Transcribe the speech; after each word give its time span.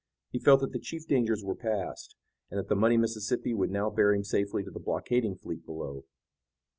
He 0.31 0.39
felt 0.39 0.61
that 0.61 0.71
the 0.71 0.79
chief 0.79 1.05
dangers 1.07 1.43
were 1.43 1.53
passed, 1.53 2.15
and 2.49 2.57
that 2.57 2.69
the 2.69 2.75
muddy 2.75 2.97
Mississippi 2.97 3.53
would 3.53 3.69
now 3.69 3.91
bear 3.91 4.15
him 4.15 4.23
safely 4.23 4.63
to 4.63 4.71
the 4.71 4.79
blockading 4.79 5.35
fleet 5.35 5.63
below. 5.63 6.05